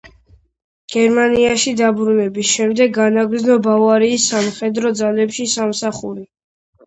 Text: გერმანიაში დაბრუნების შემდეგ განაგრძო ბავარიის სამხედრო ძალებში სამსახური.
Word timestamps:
გერმანიაში 0.93 1.73
დაბრუნების 1.81 2.53
შემდეგ 2.53 2.95
განაგრძო 2.97 3.59
ბავარიის 3.67 4.25
სამხედრო 4.33 4.93
ძალებში 5.03 5.47
სამსახური. 5.55 6.27